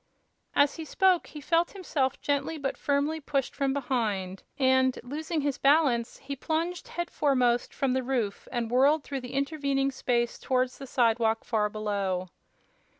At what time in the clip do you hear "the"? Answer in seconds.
7.93-8.01, 9.21-9.33, 10.69-10.87